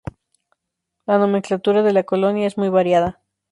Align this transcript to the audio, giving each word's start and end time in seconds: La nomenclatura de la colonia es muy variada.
La 1.05 1.19
nomenclatura 1.19 1.83
de 1.83 1.93
la 1.93 2.01
colonia 2.01 2.47
es 2.47 2.57
muy 2.57 2.69
variada. 2.69 3.21